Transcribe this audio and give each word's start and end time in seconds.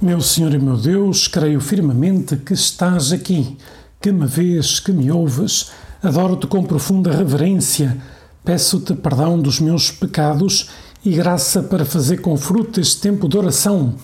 Meu 0.00 0.20
Senhor 0.20 0.52
e 0.52 0.58
meu 0.58 0.76
Deus, 0.76 1.28
creio 1.28 1.60
firmemente 1.60 2.36
que 2.36 2.54
estás 2.54 3.12
aqui, 3.12 3.56
que 4.00 4.10
me 4.10 4.26
vês, 4.26 4.80
que 4.80 4.90
me 4.90 5.12
ouves. 5.12 5.70
Adoro-te 6.02 6.46
com 6.46 6.64
profunda 6.64 7.14
reverência. 7.14 7.96
Peço-te 8.44 8.94
perdão 8.94 9.38
dos 9.38 9.60
meus 9.60 9.92
pecados 9.92 10.70
e 11.04 11.12
graça 11.12 11.62
para 11.62 11.84
fazer 11.84 12.20
com 12.20 12.36
fruto 12.36 12.80
este 12.80 13.00
tempo 13.00 13.28
de 13.28 13.38
oração. 13.38 13.94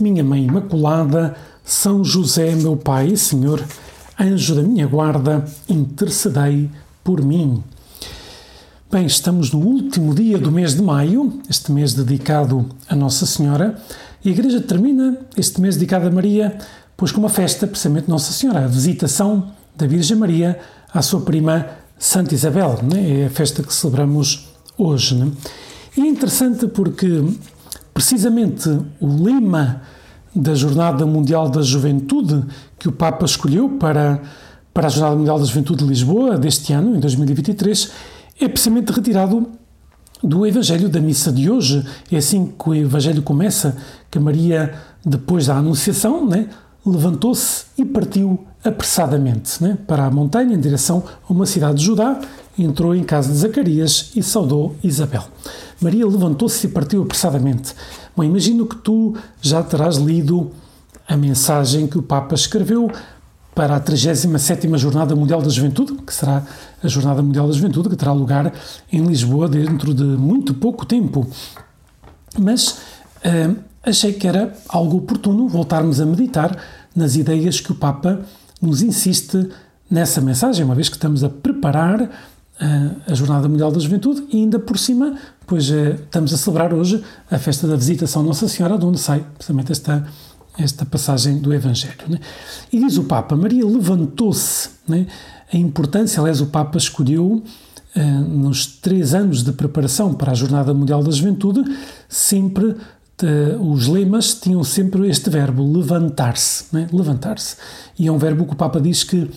Minha 0.00 0.24
Mãe 0.24 0.44
Imaculada, 0.44 1.36
São 1.64 2.02
José, 2.02 2.54
meu 2.54 2.76
Pai 2.76 3.08
e 3.08 3.16
Senhor, 3.16 3.62
anjo 4.18 4.54
da 4.54 4.62
minha 4.62 4.86
guarda, 4.86 5.44
intercedei 5.68 6.70
por 7.04 7.22
mim. 7.22 7.62
Bem, 8.90 9.06
estamos 9.06 9.50
no 9.52 9.58
último 9.58 10.14
dia 10.14 10.38
do 10.38 10.52
mês 10.52 10.74
de 10.74 10.82
maio, 10.82 11.40
este 11.48 11.72
mês 11.72 11.94
dedicado 11.94 12.66
a 12.88 12.94
Nossa 12.94 13.26
Senhora. 13.26 13.78
E 14.24 14.28
a 14.28 14.32
Igreja 14.32 14.60
termina 14.60 15.18
este 15.36 15.60
mês 15.60 15.74
dedicado 15.74 16.06
a 16.06 16.10
Maria, 16.10 16.56
pois 16.96 17.10
com 17.10 17.18
uma 17.18 17.28
festa, 17.28 17.66
precisamente 17.66 18.08
Nossa 18.08 18.32
Senhora, 18.32 18.64
a 18.64 18.68
visitação 18.68 19.50
da 19.76 19.86
Virgem 19.86 20.16
Maria 20.16 20.60
à 20.94 21.02
sua 21.02 21.22
prima 21.22 21.66
Santa 21.98 22.32
Isabel. 22.32 22.78
Né? 22.82 23.22
É 23.22 23.26
a 23.26 23.30
festa 23.30 23.64
que 23.64 23.74
celebramos 23.74 24.48
hoje. 24.78 25.16
Né? 25.16 25.32
E 25.96 26.02
é 26.02 26.06
interessante 26.06 26.68
porque, 26.68 27.24
precisamente, 27.92 28.68
o 29.00 29.24
lema 29.24 29.82
da 30.34 30.54
Jornada 30.54 31.04
Mundial 31.04 31.48
da 31.48 31.60
Juventude 31.60 32.44
que 32.78 32.88
o 32.88 32.92
Papa 32.92 33.24
escolheu 33.24 33.70
para, 33.70 34.22
para 34.72 34.86
a 34.86 34.90
Jornada 34.90 35.16
Mundial 35.16 35.38
da 35.38 35.44
Juventude 35.44 35.82
de 35.82 35.88
Lisboa 35.88 36.38
deste 36.38 36.72
ano, 36.72 36.96
em 36.96 37.00
2023, 37.00 37.90
é 38.40 38.48
precisamente 38.48 38.90
retirado 38.92 39.48
do 40.22 40.46
Evangelho 40.46 40.88
da 40.88 41.00
missa 41.00 41.32
de 41.32 41.50
hoje. 41.50 41.84
É 42.10 42.16
assim 42.16 42.46
que 42.46 42.68
o 42.68 42.74
Evangelho 42.74 43.22
começa, 43.22 43.76
que 44.10 44.18
Maria, 44.18 44.74
depois 45.04 45.46
da 45.46 45.56
Anunciação, 45.56 46.26
né, 46.26 46.48
levantou-se 46.84 47.64
e 47.76 47.84
partiu 47.84 48.46
apressadamente 48.64 49.62
né, 49.62 49.76
para 49.86 50.06
a 50.06 50.10
montanha 50.10 50.54
em 50.54 50.60
direção 50.60 51.02
a 51.28 51.32
uma 51.32 51.46
cidade 51.46 51.78
de 51.78 51.84
Judá, 51.84 52.20
entrou 52.58 52.94
em 52.94 53.02
casa 53.02 53.32
de 53.32 53.38
Zacarias 53.38 54.12
e 54.14 54.22
saudou 54.22 54.76
Isabel. 54.82 55.24
Maria 55.80 56.06
levantou-se 56.06 56.66
e 56.66 56.70
partiu 56.70 57.02
apressadamente. 57.02 57.74
Bom, 58.16 58.22
imagino 58.22 58.66
que 58.66 58.76
tu 58.76 59.16
já 59.40 59.62
terás 59.62 59.96
lido 59.96 60.50
a 61.08 61.16
mensagem 61.16 61.86
que 61.86 61.98
o 61.98 62.02
Papa 62.02 62.34
escreveu 62.34 62.90
para 63.54 63.76
a 63.76 63.80
37ª 63.80 64.78
Jornada 64.78 65.14
Mundial 65.14 65.42
da 65.42 65.48
Juventude, 65.48 65.94
que 66.02 66.14
será 66.14 66.42
a 66.82 66.88
Jornada 66.88 67.22
Mundial 67.22 67.46
da 67.46 67.52
Juventude, 67.52 67.90
que 67.90 67.96
terá 67.96 68.12
lugar 68.12 68.52
em 68.90 69.04
Lisboa 69.04 69.48
dentro 69.48 69.92
de 69.92 70.04
muito 70.04 70.54
pouco 70.54 70.86
tempo. 70.86 71.26
Mas 72.38 72.78
uh, 73.24 73.56
achei 73.82 74.12
que 74.14 74.26
era 74.26 74.54
algo 74.68 74.98
oportuno 74.98 75.48
voltarmos 75.48 76.00
a 76.00 76.06
meditar 76.06 76.56
nas 76.94 77.16
ideias 77.16 77.60
que 77.60 77.72
o 77.72 77.74
Papa 77.74 78.20
nos 78.60 78.80
insiste 78.80 79.48
nessa 79.90 80.20
mensagem, 80.20 80.64
uma 80.64 80.74
vez 80.74 80.88
que 80.88 80.96
estamos 80.96 81.22
a 81.22 81.28
preparar 81.28 82.00
uh, 82.00 82.08
a 83.06 83.14
Jornada 83.14 83.48
Mundial 83.48 83.70
da 83.70 83.78
Juventude 83.78 84.24
e 84.30 84.38
ainda 84.38 84.58
por 84.58 84.78
cima, 84.78 85.14
pois 85.46 85.68
uh, 85.68 85.94
estamos 86.04 86.32
a 86.32 86.38
celebrar 86.38 86.72
hoje 86.72 87.04
a 87.30 87.38
festa 87.38 87.66
da 87.66 87.76
Visitação 87.76 88.22
Nossa 88.22 88.48
Senhora, 88.48 88.78
de 88.78 88.86
onde 88.86 88.98
sai 88.98 89.24
precisamente 89.34 89.72
esta 89.72 90.06
esta 90.58 90.84
passagem 90.84 91.38
do 91.38 91.52
Evangelho. 91.52 92.08
Né? 92.08 92.18
E 92.72 92.78
diz 92.78 92.96
o 92.96 93.04
Papa: 93.04 93.36
Maria 93.36 93.64
levantou-se. 93.64 94.70
Né? 94.86 95.06
A 95.52 95.56
importância, 95.56 96.20
aliás, 96.20 96.40
o 96.40 96.46
Papa 96.46 96.78
escolheu. 96.78 97.42
Uh, 97.94 98.00
nos 98.00 98.64
três 98.64 99.12
anos 99.12 99.44
de 99.44 99.52
preparação 99.52 100.14
para 100.14 100.32
a 100.32 100.34
Jornada 100.34 100.72
Mundial 100.72 101.02
da 101.02 101.10
Juventude, 101.10 101.62
sempre 102.08 102.64
uh, 102.68 103.70
os 103.70 103.86
lemas 103.86 104.32
tinham 104.32 104.64
sempre 104.64 105.06
este 105.10 105.28
verbo, 105.28 105.62
levantar-se. 105.62 106.64
Né? 106.72 106.88
Levantar-se. 106.90 107.56
E 107.98 108.08
é 108.08 108.12
um 108.12 108.16
verbo 108.16 108.46
que 108.46 108.54
o 108.54 108.56
Papa 108.56 108.80
diz 108.80 109.04
que 109.04 109.18
uh, 109.18 109.30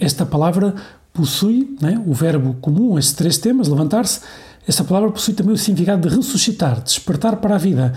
esta 0.00 0.24
palavra 0.24 0.74
possui, 1.12 1.76
né? 1.78 2.02
o 2.06 2.14
verbo 2.14 2.54
comum 2.62 2.98
estes 2.98 3.14
três 3.14 3.36
temas, 3.36 3.68
levantar-se, 3.68 4.20
esta 4.66 4.82
palavra 4.82 5.10
possui 5.10 5.34
também 5.34 5.52
o 5.52 5.58
significado 5.58 6.08
de 6.08 6.16
ressuscitar, 6.16 6.82
despertar 6.82 7.36
para 7.36 7.56
a 7.56 7.58
vida 7.58 7.92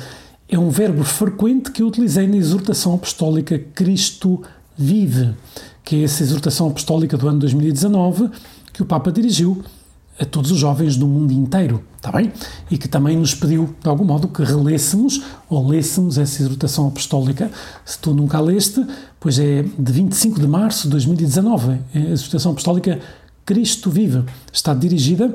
é 0.50 0.58
um 0.58 0.70
verbo 0.70 1.04
frequente 1.04 1.72
que 1.72 1.84
eu 1.84 1.88
utilizei 1.88 2.28
na 2.28 2.36
exortação 2.36 2.96
apostólica 2.96 3.60
Cristo 3.76 4.42
Vive, 4.76 5.36
que 5.84 5.98
é 5.98 6.04
essa 6.04 6.24
exortação 6.24 6.68
apostólica 6.68 7.16
do 7.16 7.28
ano 7.28 7.40
2019 7.40 8.30
que 8.74 8.82
o 8.82 8.86
Papa 8.86 9.12
dirigiu 9.12 9.64
a 10.20 10.26
todos 10.26 10.52
os 10.52 10.58
jovens 10.58 10.98
do 10.98 11.08
mundo 11.08 11.32
inteiro, 11.32 11.84
está 11.96 12.12
bem? 12.12 12.32
E 12.70 12.78
que 12.78 12.90
também 12.90 13.16
nos 13.16 13.34
pediu, 13.34 13.74
de 13.82 13.88
algum 13.88 14.04
modo, 14.04 14.28
que 14.28 14.44
relêssemos 14.44 15.22
ou 15.50 15.66
lêssemos 15.68 16.18
essa 16.18 16.42
exortação 16.42 16.88
apostólica. 16.88 17.50
Se 17.86 17.98
tu 18.00 18.14
nunca 18.14 18.38
a 18.38 18.42
leste, 18.42 18.86
pois 19.20 19.40
é 19.40 19.64
de 19.64 19.92
25 19.92 20.42
de 20.42 20.48
março 20.48 20.84
de 20.84 20.90
2019. 20.90 21.80
É 21.94 22.00
a 22.00 22.10
exortação 22.10 22.52
apostólica 22.52 23.00
Cristo 23.46 23.90
Vive. 23.90 24.26
Está 24.52 24.74
dirigida 24.74 25.34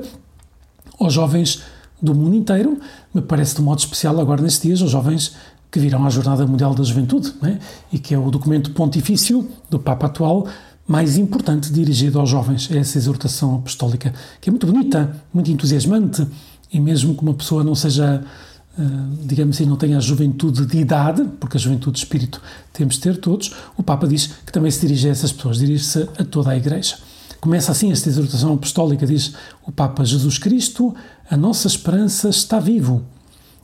aos 0.99 1.13
jovens 1.13 1.63
do 2.05 2.15
mundo 2.15 2.35
inteiro, 2.35 2.79
me 3.13 3.21
parece 3.21 3.55
de 3.55 3.61
modo 3.61 3.79
especial 3.79 4.19
agora 4.19 4.41
nestes 4.41 4.61
dias 4.61 4.81
os 4.81 4.91
jovens 4.91 5.35
que 5.71 5.79
virão 5.79 6.05
à 6.05 6.09
Jornada 6.09 6.45
Mundial 6.47 6.73
da 6.73 6.83
Juventude, 6.83 7.33
né? 7.41 7.59
e 7.91 7.99
que 7.99 8.13
é 8.13 8.17
o 8.17 8.31
documento 8.31 8.71
pontifício 8.71 9.45
do 9.69 9.77
Papa 9.77 10.05
atual 10.05 10.47
mais 10.87 11.17
importante 11.17 11.71
dirigido 11.71 12.19
aos 12.19 12.29
jovens, 12.29 12.69
é 12.71 12.77
essa 12.77 12.97
exortação 12.97 13.55
apostólica, 13.55 14.13
que 14.39 14.49
é 14.49 14.51
muito 14.51 14.67
bonita, 14.67 15.15
muito 15.33 15.51
entusiasmante, 15.51 16.25
e 16.71 16.79
mesmo 16.79 17.15
que 17.15 17.21
uma 17.23 17.33
pessoa 17.33 17.63
não 17.63 17.73
seja, 17.73 18.23
eh, 18.77 18.83
digamos 19.23 19.55
assim, 19.55 19.65
não 19.65 19.77
tenha 19.77 19.97
a 19.97 19.99
juventude 19.99 20.65
de 20.65 20.77
idade, 20.77 21.25
porque 21.39 21.57
a 21.57 21.59
juventude 21.59 21.93
de 21.93 22.05
espírito 22.05 22.39
temos 22.71 22.95
de 22.95 23.01
ter 23.01 23.17
todos, 23.17 23.51
o 23.75 23.81
Papa 23.81 24.07
diz 24.07 24.27
que 24.45 24.51
também 24.51 24.69
se 24.69 24.79
dirige 24.79 25.07
a 25.07 25.11
essas 25.11 25.31
pessoas, 25.31 25.57
dirige-se 25.57 26.07
a 26.19 26.23
toda 26.23 26.51
a 26.51 26.57
Igreja. 26.57 26.97
Começa 27.45 27.71
assim 27.71 27.91
esta 27.91 28.09
exortação 28.09 28.55
apostólica, 28.55 29.05
diz 29.05 29.35
o 29.67 29.71
Papa 29.71 30.03
Jesus 30.03 30.39
Cristo, 30.39 30.95
a 31.29 31.37
nossa 31.37 31.67
esperança 31.67 32.27
está 32.27 32.59
vivo. 32.59 33.03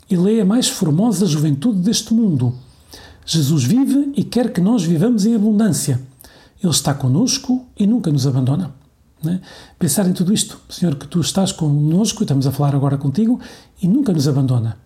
Ele 0.08 0.38
é 0.38 0.42
a 0.42 0.46
mais 0.46 0.69
formosa 0.69 1.25
juventude 1.25 1.80
deste 1.80 2.14
mundo. 2.14 2.53
Jesus 3.25 3.64
vive 3.64 4.12
e 4.16 4.24
quer 4.24 4.53
que 4.53 4.62
nós 4.62 4.84
vivamos 4.84 5.25
em 5.25 5.34
abundância. 5.34 6.00
Ele 6.62 6.72
está 6.72 6.94
conosco 6.94 7.66
e 7.75 7.88
nunca 7.88 8.12
nos 8.12 8.28
abandona. 8.28 8.72
Né? 9.24 9.42
Pensar 9.80 10.08
em 10.08 10.13
tudo 10.13 10.31
isto, 10.31 10.62
Senhor, 10.69 10.94
que 10.94 11.08
tu 11.08 11.19
estás 11.19 11.52
conosco, 11.52 12.22
estamos 12.22 12.46
a 12.46 12.52
falar 12.52 12.75
agora 12.75 13.00
contigo, 13.00 13.40
e 13.81 13.88
nunca 13.88 14.13
nos 14.13 14.28
abandona. 14.28 14.78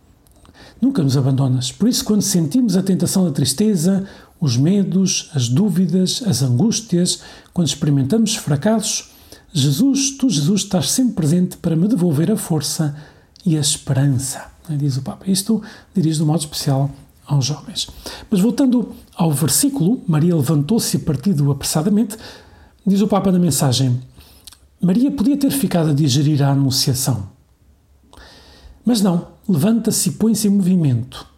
Nunca 0.81 1.03
nos 1.03 1.17
abandonas. 1.17 1.69
Por 1.69 1.89
isso, 1.89 2.05
quando 2.05 2.21
sentimos 2.21 2.77
a 2.77 2.83
tentação 2.83 3.25
da 3.25 3.31
tristeza, 3.31 4.05
os 4.39 4.57
medos, 4.57 5.29
as 5.33 5.47
dúvidas, 5.47 6.23
as 6.25 6.41
angústias, 6.41 7.21
quando 7.53 7.67
experimentamos 7.67 8.35
fracassos, 8.35 9.11
Jesus, 9.53 10.11
tu, 10.11 10.29
Jesus, 10.29 10.61
estás 10.61 10.91
sempre 10.91 11.13
presente 11.13 11.57
para 11.57 11.75
me 11.75 11.87
devolver 11.87 12.29
a 12.29 12.35
força 12.35 12.95
e 13.45 13.55
a 13.55 13.59
esperança, 13.59 14.51
né, 14.67 14.75
diz 14.75 14.97
o 14.97 15.01
Papa. 15.01 15.29
Isto 15.29 15.61
dirige 15.93 16.17
de 16.17 16.23
um 16.23 16.25
modo 16.25 16.41
especial 16.41 16.91
aos 17.25 17.45
jovens. 17.45 17.87
Mas 18.29 18.41
voltando 18.41 18.93
ao 19.15 19.31
versículo, 19.31 20.03
Maria 20.07 20.35
levantou-se 20.35 20.97
e 20.97 20.99
partiu 20.99 21.51
apressadamente, 21.51 22.17
diz 22.85 22.99
o 22.99 23.07
Papa 23.07 23.31
na 23.31 23.39
mensagem: 23.39 24.01
Maria 24.81 25.09
podia 25.09 25.37
ter 25.37 25.51
ficado 25.51 25.91
a 25.91 25.93
digerir 25.93 26.43
a 26.43 26.51
Anunciação. 26.51 27.29
Mas 28.83 29.01
não, 29.01 29.29
levanta-se 29.47 30.09
e 30.09 30.11
põe-se 30.11 30.47
em 30.47 30.51
movimento 30.51 31.34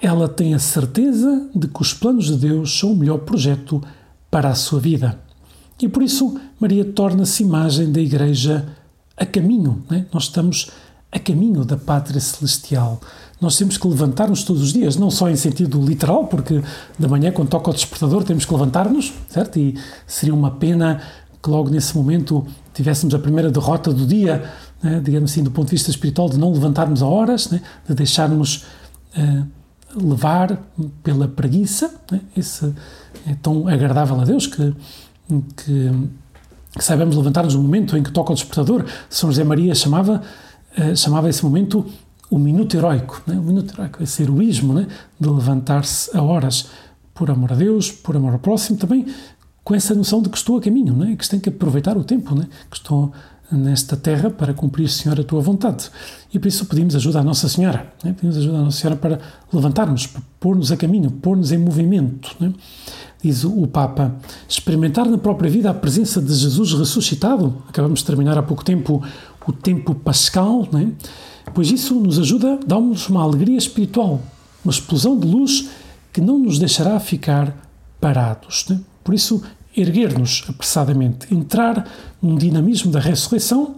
ela 0.00 0.28
tem 0.28 0.54
a 0.54 0.58
certeza 0.58 1.48
de 1.54 1.68
que 1.68 1.80
os 1.80 1.94
planos 1.94 2.26
de 2.26 2.36
Deus 2.36 2.78
são 2.78 2.92
o 2.92 2.96
melhor 2.96 3.18
projeto 3.18 3.82
para 4.30 4.48
a 4.48 4.54
sua 4.54 4.80
vida. 4.80 5.18
E 5.80 5.88
por 5.88 6.02
isso 6.02 6.38
Maria 6.58 6.84
torna-se 6.84 7.42
imagem 7.42 7.90
da 7.90 8.00
Igreja 8.00 8.66
a 9.16 9.24
caminho. 9.24 9.84
Né? 9.90 10.06
Nós 10.12 10.24
estamos 10.24 10.70
a 11.10 11.18
caminho 11.18 11.64
da 11.64 11.76
pátria 11.76 12.20
celestial. 12.20 13.00
Nós 13.40 13.56
temos 13.56 13.76
que 13.76 13.86
levantar-nos 13.86 14.42
todos 14.42 14.62
os 14.62 14.72
dias, 14.72 14.96
não 14.96 15.10
só 15.10 15.28
em 15.28 15.36
sentido 15.36 15.80
literal, 15.84 16.26
porque 16.26 16.62
de 16.98 17.08
manhã, 17.08 17.30
quando 17.30 17.48
toca 17.48 17.70
o 17.70 17.74
despertador, 17.74 18.24
temos 18.24 18.44
que 18.44 18.52
levantar-nos, 18.52 19.12
certo? 19.28 19.58
E 19.58 19.78
seria 20.06 20.34
uma 20.34 20.50
pena 20.52 21.02
que 21.42 21.50
logo 21.50 21.68
nesse 21.70 21.96
momento 21.96 22.44
tivéssemos 22.72 23.14
a 23.14 23.18
primeira 23.18 23.50
derrota 23.50 23.92
do 23.92 24.06
dia, 24.06 24.50
né? 24.82 25.00
digamos 25.04 25.30
assim, 25.30 25.42
do 25.42 25.50
ponto 25.50 25.66
de 25.66 25.72
vista 25.72 25.90
espiritual, 25.90 26.28
de 26.28 26.38
não 26.38 26.52
levantarmos 26.52 27.02
a 27.02 27.06
horas, 27.06 27.50
né? 27.50 27.60
de 27.88 27.94
deixarmos. 27.94 28.64
Uh, 29.16 29.46
levar 29.94 30.60
pela 31.02 31.28
preguiça, 31.28 31.94
né? 32.10 32.20
esse 32.36 32.72
é 33.26 33.34
tão 33.40 33.68
agradável 33.68 34.20
a 34.20 34.24
Deus 34.24 34.46
que, 34.46 34.74
que, 35.56 35.92
que 36.76 36.84
saibamos 36.84 37.16
levantar-nos 37.16 37.54
no 37.54 37.62
momento 37.62 37.96
em 37.96 38.02
que 38.02 38.10
toca 38.10 38.32
o 38.32 38.34
despertador. 38.34 38.84
São 39.08 39.30
José 39.30 39.44
Maria 39.44 39.74
chamava, 39.74 40.22
uh, 40.78 40.96
chamava 40.96 41.28
esse 41.28 41.44
momento 41.44 41.86
o 42.30 42.38
minuto 42.38 42.76
heroico, 42.76 43.22
né? 43.26 43.38
o 43.38 43.42
minuto 43.42 43.72
heroico, 43.74 44.02
esse 44.02 44.22
heroísmo 44.22 44.74
né? 44.74 44.86
de 45.18 45.28
levantar-se 45.28 46.16
a 46.16 46.22
horas 46.22 46.68
por 47.14 47.30
amor 47.30 47.52
a 47.52 47.54
Deus, 47.54 47.92
por 47.92 48.16
amor 48.16 48.32
ao 48.32 48.38
próximo, 48.38 48.76
também 48.76 49.06
com 49.62 49.74
essa 49.74 49.94
noção 49.94 50.20
de 50.20 50.28
que 50.28 50.36
estou 50.36 50.58
a 50.58 50.60
caminho, 50.60 50.94
né? 50.94 51.16
que 51.16 51.28
tem 51.28 51.38
que 51.38 51.48
aproveitar 51.48 51.96
o 51.96 52.04
tempo, 52.04 52.34
né? 52.34 52.48
que 52.70 52.76
estou 52.76 53.12
nesta 53.50 53.96
terra 53.96 54.30
para 54.30 54.54
cumprir, 54.54 54.88
Senhor, 54.88 55.18
a 55.20 55.24
tua 55.24 55.40
vontade. 55.40 55.90
E 56.32 56.38
por 56.38 56.48
isso 56.48 56.66
pedimos 56.66 56.96
ajuda 56.96 57.20
à 57.20 57.24
Nossa 57.24 57.48
Senhora. 57.48 57.92
Né? 58.02 58.12
Pedimos 58.12 58.36
ajuda 58.36 58.58
à 58.58 58.62
Nossa 58.62 58.78
Senhora 58.78 58.96
para 58.98 59.20
levantarmos, 59.52 60.08
pôr-nos 60.40 60.72
a 60.72 60.76
caminho, 60.76 61.10
pôr-nos 61.10 61.52
em 61.52 61.58
movimento. 61.58 62.34
Né? 62.40 62.52
Diz 63.22 63.44
o 63.44 63.66
Papa, 63.66 64.14
experimentar 64.48 65.06
na 65.08 65.18
própria 65.18 65.50
vida 65.50 65.70
a 65.70 65.74
presença 65.74 66.20
de 66.20 66.34
Jesus 66.34 66.74
ressuscitado. 66.74 67.62
Acabamos 67.68 68.00
de 68.00 68.06
terminar 68.06 68.36
há 68.36 68.42
pouco 68.42 68.64
tempo 68.64 69.02
o 69.46 69.52
tempo 69.52 69.94
pascal, 69.94 70.66
né? 70.72 70.92
pois 71.52 71.70
isso 71.70 71.94
nos 71.94 72.18
ajuda, 72.18 72.58
dá-nos 72.66 73.08
uma 73.08 73.22
alegria 73.22 73.58
espiritual, 73.58 74.20
uma 74.64 74.70
explosão 74.70 75.18
de 75.18 75.26
luz 75.26 75.68
que 76.12 76.20
não 76.20 76.38
nos 76.38 76.58
deixará 76.58 76.98
ficar 76.98 77.54
parados. 78.00 78.66
Né? 78.68 78.80
Por 79.02 79.14
isso, 79.14 79.42
erguer-nos 79.76 80.44
apressadamente, 80.48 81.32
entrar 81.34 81.88
num 82.22 82.36
dinamismo 82.36 82.90
da 82.90 83.00
ressurreição 83.00 83.76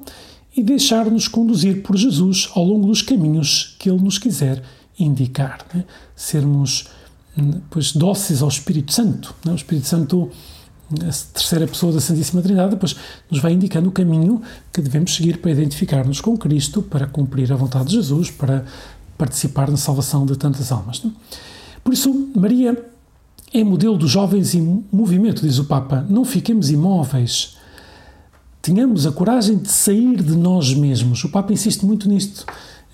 e 0.56 0.62
deixar-nos 0.62 1.28
conduzir 1.28 1.82
por 1.82 1.96
Jesus 1.96 2.50
ao 2.54 2.64
longo 2.64 2.86
dos 2.86 3.02
caminhos 3.02 3.76
que 3.78 3.90
Ele 3.90 4.02
nos 4.02 4.18
quiser 4.18 4.62
indicar. 4.98 5.64
Né? 5.74 5.84
Sermos 6.14 6.86
hum, 7.36 7.60
pois, 7.70 7.92
dóceis 7.92 8.42
ao 8.42 8.48
Espírito 8.48 8.92
Santo. 8.92 9.34
Né? 9.44 9.52
O 9.52 9.56
Espírito 9.56 9.86
Santo, 9.86 10.30
a 10.92 11.34
terceira 11.34 11.66
pessoa 11.66 11.92
da 11.92 12.00
Santíssima 12.00 12.40
Trindade, 12.40 12.70
depois 12.70 12.96
nos 13.30 13.40
vai 13.40 13.52
indicando 13.52 13.88
o 13.88 13.92
caminho 13.92 14.40
que 14.72 14.80
devemos 14.80 15.14
seguir 15.14 15.38
para 15.38 15.50
identificar-nos 15.50 16.20
com 16.20 16.36
Cristo, 16.36 16.82
para 16.82 17.06
cumprir 17.06 17.52
a 17.52 17.56
vontade 17.56 17.88
de 17.88 17.96
Jesus, 17.96 18.30
para 18.30 18.64
participar 19.18 19.70
na 19.70 19.76
salvação 19.76 20.24
de 20.24 20.36
tantas 20.36 20.72
almas. 20.72 21.02
Né? 21.02 21.10
Por 21.84 21.92
isso, 21.92 22.30
Maria 22.34 22.95
é 23.52 23.62
modelo 23.62 23.96
dos 23.96 24.10
jovens 24.10 24.54
em 24.54 24.84
movimento, 24.92 25.42
diz 25.42 25.58
o 25.58 25.64
Papa. 25.64 26.04
Não 26.08 26.24
fiquemos 26.24 26.70
imóveis. 26.70 27.56
Tenhamos 28.60 29.06
a 29.06 29.12
coragem 29.12 29.56
de 29.56 29.70
sair 29.70 30.22
de 30.22 30.36
nós 30.36 30.74
mesmos. 30.74 31.22
O 31.24 31.28
Papa 31.28 31.52
insiste 31.52 31.84
muito 31.84 32.08
nisto 32.08 32.44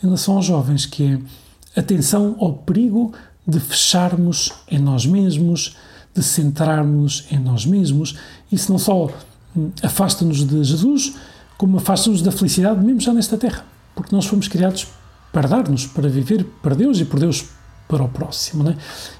em 0.02 0.06
relação 0.06 0.36
aos 0.36 0.44
jovens, 0.44 0.84
que 0.84 1.04
é 1.04 1.80
atenção 1.80 2.36
ao 2.38 2.52
perigo 2.52 3.12
de 3.46 3.58
fecharmos 3.58 4.52
em 4.70 4.78
nós 4.78 5.06
mesmos, 5.06 5.76
de 6.14 6.22
centrarmos 6.22 7.26
em 7.30 7.38
nós 7.38 7.64
mesmos. 7.64 8.16
Isso 8.50 8.70
não 8.70 8.78
só 8.78 9.08
hum, 9.56 9.70
afasta-nos 9.82 10.46
de 10.46 10.62
Jesus, 10.62 11.14
como 11.56 11.78
afasta-nos 11.78 12.20
da 12.20 12.30
felicidade, 12.30 12.84
mesmo 12.84 13.00
já 13.00 13.14
nesta 13.14 13.38
terra. 13.38 13.64
Porque 13.94 14.14
nós 14.14 14.26
fomos 14.26 14.48
criados 14.48 14.86
para 15.32 15.48
dar-nos, 15.48 15.86
para 15.86 16.08
viver 16.08 16.44
para 16.62 16.74
Deus 16.74 17.00
e 17.00 17.04
por 17.04 17.18
Deus 17.18 17.46
para 17.92 18.02
o 18.02 18.08
próximo. 18.08 18.64
Né? 18.64 18.76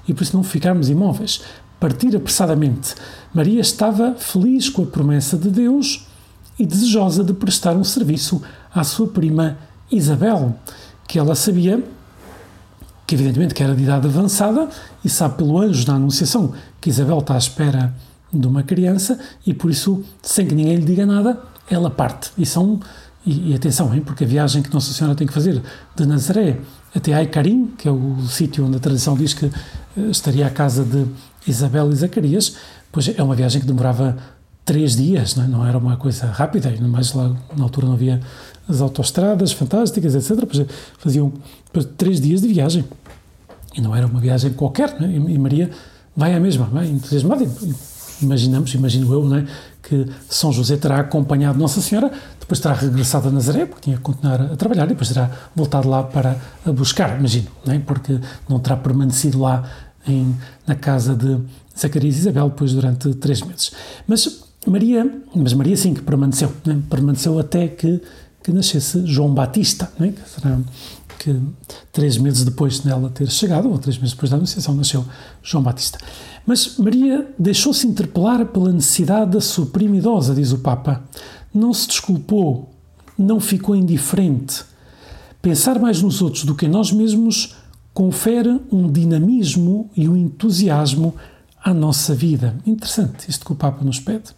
E 0.07 0.13
por 0.13 0.23
isso 0.23 0.35
não 0.35 0.43
ficarmos 0.43 0.89
imóveis. 0.89 1.43
Partir 1.79 2.15
apressadamente. 2.15 2.95
Maria 3.33 3.61
estava 3.61 4.15
feliz 4.15 4.69
com 4.69 4.83
a 4.83 4.85
promessa 4.85 5.37
de 5.37 5.49
Deus 5.49 6.07
e 6.57 6.65
desejosa 6.65 7.23
de 7.23 7.33
prestar 7.33 7.75
um 7.75 7.83
serviço 7.83 8.41
à 8.73 8.83
sua 8.83 9.07
prima 9.07 9.57
Isabel, 9.91 10.55
que 11.07 11.19
ela 11.19 11.35
sabia 11.35 11.83
que 13.05 13.15
evidentemente 13.15 13.53
que 13.53 13.61
era 13.61 13.75
de 13.75 13.83
idade 13.83 14.07
avançada 14.07 14.69
e 15.03 15.09
sabe 15.09 15.35
pelo 15.37 15.59
anjo 15.59 15.85
da 15.85 15.93
Anunciação 15.93 16.53
que 16.79 16.89
Isabel 16.89 17.19
está 17.19 17.35
à 17.35 17.37
espera 17.37 17.93
de 18.31 18.47
uma 18.47 18.63
criança 18.63 19.19
e 19.45 19.53
por 19.53 19.69
isso, 19.69 20.03
sem 20.21 20.47
que 20.47 20.55
ninguém 20.55 20.77
lhe 20.77 20.85
diga 20.85 21.05
nada, 21.05 21.39
ela 21.69 21.89
parte. 21.89 22.31
E 22.37 22.45
são 22.45 22.79
e, 23.25 23.51
e 23.51 23.55
atenção, 23.55 23.93
hein, 23.93 24.01
porque 24.01 24.23
a 24.23 24.27
viagem 24.27 24.61
que 24.61 24.73
Nossa 24.73 24.93
Senhora 24.93 25.15
tem 25.15 25.25
que 25.25 25.33
fazer 25.33 25.61
de 25.95 26.05
Nazaré 26.05 26.59
até 26.95 27.13
Aicarim, 27.13 27.67
que 27.77 27.87
é 27.87 27.91
o 27.91 28.17
sítio 28.27 28.65
onde 28.65 28.77
a 28.77 28.79
tradição 28.79 29.15
diz 29.15 29.33
que 29.33 29.45
eh, 29.45 29.51
estaria 30.09 30.45
a 30.45 30.49
casa 30.49 30.83
de 30.83 31.05
Isabel 31.47 31.91
e 31.91 31.95
Zacarias, 31.95 32.55
pois 32.91 33.07
é 33.07 33.23
uma 33.23 33.35
viagem 33.35 33.61
que 33.61 33.67
demorava 33.67 34.17
três 34.65 34.95
dias, 34.95 35.35
não, 35.35 35.43
é? 35.43 35.47
não 35.47 35.67
era 35.67 35.77
uma 35.77 35.97
coisa 35.97 36.27
rápida, 36.27 36.69
ainda 36.69 36.87
mais 36.87 37.13
lá 37.13 37.35
na 37.55 37.63
altura 37.63 37.87
não 37.87 37.93
havia 37.93 38.21
as 38.67 38.79
autoestradas 38.81 39.51
fantásticas, 39.51 40.15
etc. 40.15 40.45
Pois 40.45 40.65
faziam 40.97 41.33
pois, 41.71 41.85
três 41.97 42.21
dias 42.21 42.41
de 42.41 42.47
viagem. 42.47 42.85
E 43.75 43.81
não 43.81 43.95
era 43.95 44.05
uma 44.05 44.19
viagem 44.19 44.53
qualquer, 44.53 44.95
é? 45.01 45.05
e 45.05 45.37
Maria 45.37 45.69
vai 46.15 46.33
à 46.33 46.39
mesma, 46.39 46.65
vai 46.65 46.87
entusiasmada. 46.87 47.45
Imaginamos, 48.21 48.73
imagino 48.73 49.13
eu, 49.13 49.23
não 49.25 49.37
é? 49.37 49.45
que 49.81 50.07
São 50.29 50.51
José 50.51 50.77
terá 50.77 50.99
acompanhado 50.99 51.59
Nossa 51.59 51.81
Senhora, 51.81 52.11
depois 52.39 52.59
terá 52.59 52.73
regressado 52.73 53.27
a 53.27 53.31
Nazaré, 53.31 53.65
porque 53.65 53.83
tinha 53.83 53.97
que 53.97 54.01
continuar 54.01 54.41
a 54.41 54.55
trabalhar, 54.55 54.85
e 54.85 54.89
depois 54.89 55.09
terá 55.09 55.29
voltado 55.53 55.89
lá 55.89 56.03
para 56.03 56.37
buscar, 56.67 57.19
imagino, 57.19 57.47
não 57.65 57.73
é? 57.73 57.79
porque 57.79 58.19
não 58.47 58.59
terá 58.59 58.77
permanecido 58.77 59.39
lá 59.39 59.69
em, 60.07 60.35
na 60.65 60.75
casa 60.75 61.15
de 61.15 61.37
Zacarias 61.77 62.15
e 62.15 62.19
Isabel 62.19 62.49
depois 62.49 62.73
durante 62.73 63.13
três 63.15 63.41
meses. 63.41 63.71
Mas 64.07 64.43
Maria, 64.65 65.05
mas 65.35 65.53
Maria 65.53 65.75
sim 65.75 65.93
que 65.93 66.01
permaneceu, 66.01 66.51
é? 66.67 66.75
permaneceu 66.89 67.37
até 67.37 67.67
que, 67.67 68.01
que 68.43 68.51
nascesse 68.51 69.05
João 69.05 69.33
Batista, 69.33 69.91
é? 69.99 70.09
que 70.09 70.29
será 70.29 70.59
que 71.17 71.39
três 71.91 72.17
meses 72.17 72.43
depois 72.43 72.79
dela 72.79 73.09
ter 73.09 73.29
chegado, 73.31 73.69
ou 73.69 73.77
três 73.77 73.97
meses 73.97 74.13
depois 74.13 74.29
da 74.29 74.35
Anunciação, 74.35 74.75
nasceu 74.75 75.05
João 75.41 75.63
Batista. 75.63 75.97
Mas 76.45 76.77
Maria 76.77 77.33
deixou-se 77.39 77.87
interpelar 77.87 78.45
pela 78.47 78.73
necessidade 78.73 79.31
da 79.31 79.39
sua 79.39 79.65
prima 79.65 79.95
idosa, 79.95 80.35
diz 80.35 80.51
o 80.51 80.57
Papa. 80.57 81.01
Não 81.53 81.73
se 81.73 81.87
desculpou, 81.87 82.73
não 83.17 83.39
ficou 83.39 83.75
indiferente. 83.75 84.65
Pensar 85.41 85.79
mais 85.79 86.01
nos 86.01 86.21
outros 86.21 86.43
do 86.43 86.55
que 86.55 86.65
em 86.65 86.69
nós 86.69 86.91
mesmos 86.91 87.55
confere 87.93 88.59
um 88.71 88.91
dinamismo 88.91 89.89
e 89.95 90.09
um 90.09 90.17
entusiasmo 90.17 91.15
à 91.63 91.73
nossa 91.73 92.13
vida. 92.13 92.55
Interessante 92.65 93.29
isto 93.29 93.45
que 93.45 93.53
o 93.53 93.55
Papa 93.55 93.83
nos 93.85 93.99
pede. 93.99 94.31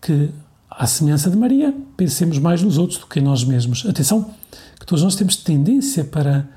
Que, 0.00 0.30
à 0.78 0.86
semelhança 0.86 1.30
de 1.30 1.36
Maria, 1.36 1.74
pensemos 1.96 2.38
mais 2.38 2.62
nos 2.62 2.78
outros 2.78 2.98
do 2.98 3.06
que 3.06 3.20
em 3.20 3.22
nós 3.22 3.44
mesmos. 3.44 3.84
Atenção, 3.86 4.34
que 4.78 4.86
todos 4.86 5.02
nós 5.02 5.14
temos 5.14 5.36
tendência 5.36 6.04
para 6.04 6.48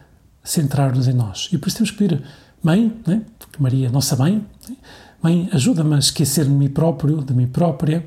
centrar-nos 0.44 1.08
em 1.08 1.14
nós. 1.14 1.50
E 1.52 1.58
por 1.58 1.68
isso 1.68 1.78
temos 1.78 1.92
que 1.92 1.98
pedir, 1.98 2.24
mãe, 2.64 2.94
né? 3.06 3.22
Maria, 3.60 3.90
nossa 3.90 4.16
mãe, 4.16 4.46
né? 4.70 4.76
mãe, 5.22 5.50
ajuda-me 5.52 5.96
a 5.96 6.00
esquecer 6.00 6.46
de 6.46 6.52
mim 6.52 6.70
próprio, 6.70 7.22
de 7.22 7.34
mim 7.34 7.48
própria, 7.48 8.06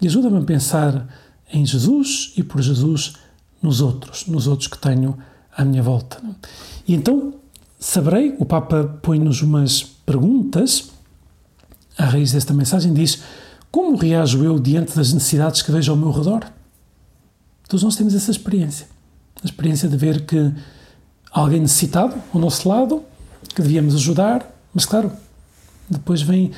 e 0.00 0.06
ajuda-me 0.06 0.38
a 0.38 0.42
pensar 0.42 1.06
em 1.52 1.64
Jesus 1.64 2.32
e 2.36 2.42
por 2.42 2.60
Jesus 2.60 3.14
nos 3.62 3.80
outros, 3.80 4.26
nos 4.26 4.46
outros 4.46 4.68
que 4.68 4.78
tenho 4.78 5.18
à 5.56 5.64
minha 5.64 5.82
volta. 5.82 6.18
Né? 6.22 6.34
E 6.86 6.94
então 6.94 7.34
saberei, 7.78 8.34
o 8.38 8.44
Papa 8.44 8.98
põe-nos 9.02 9.42
umas 9.42 9.82
perguntas, 9.82 10.90
à 11.96 12.06
raiz 12.06 12.32
desta 12.32 12.54
mensagem 12.54 12.92
diz, 12.92 13.22
como 13.70 13.96
reajo 13.96 14.44
eu 14.44 14.58
diante 14.58 14.96
das 14.96 15.12
necessidades 15.12 15.62
que 15.62 15.70
vejo 15.70 15.90
ao 15.90 15.96
meu 15.96 16.10
redor? 16.10 16.44
Todos 17.68 17.82
nós 17.82 17.96
temos 17.96 18.14
essa 18.14 18.30
experiência 18.30 18.86
a 19.42 19.46
experiência 19.46 19.88
de 19.88 19.96
ver 19.96 20.24
que 20.24 20.52
alguém 21.30 21.60
necessitado 21.60 22.14
ao 22.32 22.40
nosso 22.40 22.68
lado, 22.68 23.02
que 23.54 23.62
devíamos 23.62 23.94
ajudar, 23.94 24.48
mas 24.74 24.84
claro, 24.84 25.12
depois 25.88 26.22
vem 26.22 26.50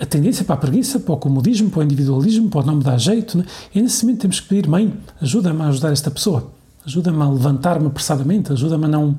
a 0.00 0.06
tendência 0.06 0.44
para 0.44 0.54
a 0.54 0.58
preguiça, 0.58 0.98
para 0.98 1.14
o 1.14 1.16
comodismo, 1.16 1.70
para 1.70 1.80
o 1.80 1.82
individualismo, 1.82 2.48
para 2.48 2.60
o 2.60 2.66
não 2.66 2.76
me 2.76 2.82
dar 2.82 2.98
jeito. 2.98 3.38
Né? 3.38 3.44
E 3.74 3.80
nesse 3.80 4.04
momento 4.04 4.22
temos 4.22 4.40
que 4.40 4.48
pedir, 4.48 4.68
mãe, 4.68 4.92
ajuda-me 5.20 5.62
a 5.62 5.68
ajudar 5.68 5.92
esta 5.92 6.10
pessoa, 6.10 6.50
ajuda-me 6.84 7.22
a 7.22 7.28
levantar-me 7.28 7.86
apressadamente, 7.86 8.52
ajuda-me 8.52 8.86
a 8.86 8.88
não, 8.88 9.16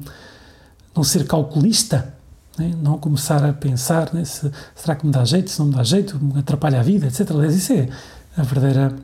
não 0.96 1.04
ser 1.04 1.26
calculista, 1.26 2.14
né? 2.58 2.74
não 2.82 2.98
começar 2.98 3.44
a 3.44 3.54
pensar 3.54 4.14
né? 4.14 4.24
se, 4.26 4.52
será 4.76 4.96
que 4.96 5.06
me 5.06 5.12
dá 5.12 5.26
jeito, 5.26 5.50
se 5.50 5.60
não 5.60 5.68
me 5.68 5.76
dá 5.76 5.84
jeito, 5.84 6.20
me 6.20 6.40
atrapalha 6.40 6.80
a 6.80 6.84
vida, 6.84 7.08
etc. 7.08 7.32
Aliás, 7.32 7.56
isso 7.56 7.74
é 7.74 7.90
a 8.38 8.44
verdadeira 8.44 8.96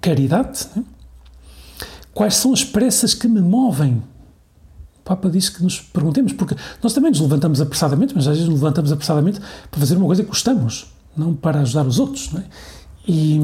caridade. 0.00 0.66
Né? 0.74 0.84
Quais 2.14 2.36
são 2.36 2.52
as 2.52 2.64
pressas 2.64 3.14
que 3.14 3.28
me 3.28 3.40
movem? 3.40 4.02
O 4.98 5.02
Papa 5.04 5.30
disse 5.30 5.52
que 5.52 5.62
nos 5.62 5.80
perguntemos, 5.80 6.32
porque 6.32 6.54
nós 6.82 6.92
também 6.92 7.10
nos 7.10 7.20
levantamos 7.20 7.60
apressadamente, 7.60 8.14
mas 8.14 8.26
às 8.26 8.36
vezes 8.36 8.48
nos 8.48 8.60
levantamos 8.60 8.92
apressadamente 8.92 9.40
para 9.70 9.80
fazer 9.80 9.96
uma 9.96 10.06
coisa 10.06 10.22
que 10.22 10.28
gostamos, 10.28 10.92
não 11.16 11.34
para 11.34 11.60
ajudar 11.60 11.86
os 11.86 11.98
outros. 11.98 12.30
É? 12.34 12.44
E, 13.06 13.40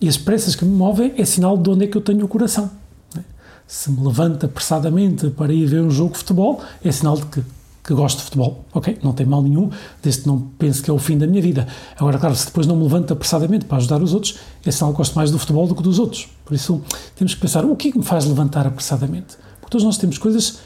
e, 0.00 0.08
as 0.08 0.16
pressas 0.16 0.54
que 0.54 0.64
me 0.64 0.74
movem 0.74 1.12
é 1.16 1.24
sinal 1.24 1.58
de 1.58 1.68
onde 1.68 1.84
é 1.84 1.88
que 1.88 1.96
eu 1.96 2.00
tenho 2.00 2.24
o 2.24 2.28
coração. 2.28 2.70
É? 3.16 3.20
Se 3.66 3.90
me 3.90 4.02
levanto 4.06 4.46
apressadamente 4.46 5.28
para 5.28 5.52
ir 5.52 5.66
ver 5.66 5.82
um 5.82 5.90
jogo 5.90 6.12
de 6.12 6.18
futebol, 6.18 6.62
é 6.82 6.90
sinal 6.90 7.16
de 7.16 7.26
que 7.26 7.42
que 7.88 7.94
gosto 7.94 8.18
de 8.18 8.24
futebol, 8.24 8.66
ok, 8.74 8.98
não 9.02 9.14
tem 9.14 9.24
mal 9.24 9.42
nenhum, 9.42 9.70
desde 10.02 10.20
que 10.20 10.28
não 10.28 10.38
pense 10.58 10.82
que 10.82 10.90
é 10.90 10.92
o 10.92 10.98
fim 10.98 11.16
da 11.16 11.26
minha 11.26 11.40
vida. 11.40 11.66
Agora, 11.96 12.18
claro, 12.18 12.36
se 12.36 12.44
depois 12.44 12.66
não 12.66 12.76
me 12.76 12.82
levanto 12.82 13.14
apressadamente 13.14 13.64
para 13.64 13.78
ajudar 13.78 14.02
os 14.02 14.12
outros, 14.12 14.36
é 14.62 14.70
sinal 14.70 14.92
que 14.92 14.98
gosto 14.98 15.14
mais 15.14 15.30
do 15.30 15.38
futebol 15.38 15.66
do 15.66 15.74
que 15.74 15.82
dos 15.82 15.98
outros. 15.98 16.28
Por 16.44 16.52
isso, 16.52 16.82
temos 17.16 17.34
que 17.34 17.40
pensar, 17.40 17.64
o 17.64 17.74
que 17.74 17.88
é 17.88 17.92
que 17.92 17.96
me 17.96 18.04
faz 18.04 18.26
levantar 18.26 18.66
apressadamente? 18.66 19.38
Porque 19.58 19.70
todos 19.70 19.86
nós 19.86 19.96
temos 19.96 20.18
coisas 20.18 20.58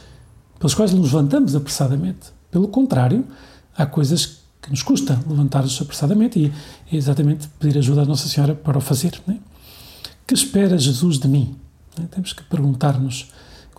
pelas 0.59 0.75
quais 0.75 0.93
nos 0.93 1.13
levantamos 1.13 1.55
apressadamente. 1.55 2.33
Pelo 2.51 2.67
contrário, 2.67 3.25
há 3.77 3.87
coisas 3.87 4.39
que 4.61 4.69
nos 4.69 4.83
custa 4.83 5.17
levantar-nos 5.25 5.81
apressadamente 5.81 6.41
e 6.41 6.53
é 6.93 6.97
exatamente 6.97 7.47
pedir 7.61 7.79
ajuda 7.79 8.03
à 8.03 8.05
Nossa 8.05 8.27
Senhora 8.27 8.53
para 8.53 8.77
o 8.77 8.81
fazer. 8.81 9.23
Né? 9.29 9.39
Que 10.27 10.35
espera 10.35 10.77
Jesus 10.77 11.21
de 11.21 11.29
mim? 11.29 11.55
Né? 11.97 12.09
Temos 12.11 12.33
que 12.33 12.43
perguntar-nos 12.43 13.31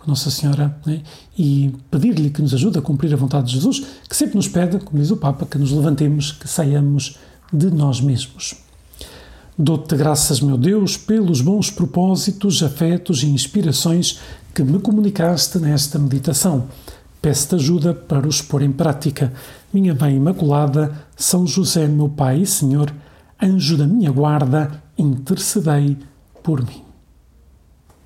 Nossa 0.08 0.30
Senhora 0.30 0.76
né? 0.86 1.02
e 1.36 1.72
pedir-lhe 1.90 2.30
que 2.30 2.42
nos 2.42 2.54
ajude 2.54 2.78
a 2.78 2.82
cumprir 2.82 3.12
a 3.12 3.16
vontade 3.16 3.48
de 3.48 3.54
Jesus, 3.54 3.84
que 4.08 4.16
sempre 4.16 4.36
nos 4.36 4.48
pede, 4.48 4.78
como 4.78 5.00
diz 5.00 5.10
o 5.10 5.16
Papa, 5.16 5.46
que 5.46 5.58
nos 5.58 5.72
levantemos, 5.72 6.32
que 6.32 6.48
saiamos 6.48 7.18
de 7.52 7.70
nós 7.70 8.00
mesmos. 8.00 8.54
Dou-te 9.56 9.94
graças, 9.96 10.40
meu 10.40 10.58
Deus, 10.58 10.96
pelos 10.96 11.40
bons 11.40 11.70
propósitos, 11.70 12.62
afetos 12.62 13.22
e 13.22 13.28
inspirações 13.28 14.18
que 14.52 14.64
me 14.64 14.80
comunicaste 14.80 15.58
nesta 15.58 15.98
meditação. 15.98 16.66
Peço-te 17.22 17.54
ajuda 17.54 17.94
para 17.94 18.26
os 18.26 18.42
pôr 18.42 18.62
em 18.62 18.72
prática. 18.72 19.32
Minha 19.72 19.94
Mãe 19.94 20.16
Imaculada, 20.16 20.92
São 21.16 21.46
José, 21.46 21.86
meu 21.86 22.08
Pai 22.08 22.40
e 22.40 22.46
Senhor, 22.46 22.92
anjo 23.42 23.76
da 23.76 23.86
minha 23.86 24.10
guarda, 24.10 24.82
intercedei 24.98 25.96
por 26.42 26.60
mim. 26.62 26.93